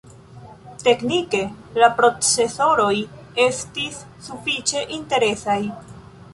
Teknike 0.87 1.41
la 1.83 1.89
procesoroj 1.99 2.89
estis 3.47 4.03
sufiĉe 4.31 4.85
interesaj. 5.01 5.63